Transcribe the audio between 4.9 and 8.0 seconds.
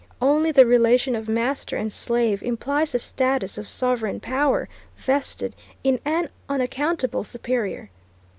vested in an unaccountable superior.